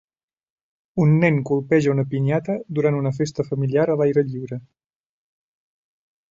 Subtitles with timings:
[1.03, 4.61] Un nen colpeja una pinyata durant una festa familiar a l'aire lliure.